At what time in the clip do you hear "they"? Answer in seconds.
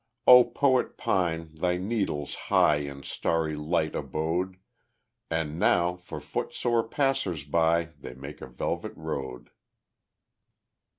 7.99-8.15